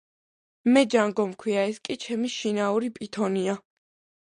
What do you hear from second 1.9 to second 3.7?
ჩემი შინაური პითონია.